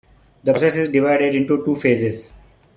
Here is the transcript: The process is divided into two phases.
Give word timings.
The 0.43 0.51
process 0.51 0.77
is 0.77 0.89
divided 0.89 1.35
into 1.35 1.63
two 1.63 1.75
phases. 1.75 2.33